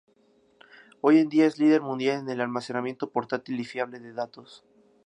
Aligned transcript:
Hoy 1.01 1.19
en 1.19 1.29
día 1.29 1.45
es 1.45 1.59
líder 1.59 1.81
mundial 1.83 2.21
en 2.21 2.29
el 2.31 2.41
almacenamiento 2.41 3.11
portátil 3.11 3.59
y 3.59 3.65
fiable 3.65 3.99
de 3.99 4.13
datos. 4.13 4.65